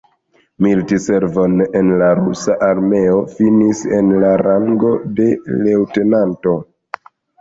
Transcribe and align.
Militservon 0.65 1.59
en 1.81 1.91
la 2.01 2.07
rusa 2.19 2.55
armeo 2.69 3.19
finis 3.35 3.83
en 3.99 4.09
la 4.25 4.33
rango 4.43 4.95
de 5.21 5.29
leŭtenanto. 5.67 6.57